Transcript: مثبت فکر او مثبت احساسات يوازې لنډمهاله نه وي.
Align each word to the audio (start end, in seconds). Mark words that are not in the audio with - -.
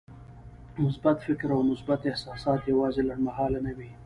مثبت 0.79 1.17
فکر 1.19 1.49
او 1.55 1.61
مثبت 1.71 1.99
احساسات 2.11 2.61
يوازې 2.71 3.01
لنډمهاله 3.09 3.59
نه 3.67 3.71
وي. 3.77 3.89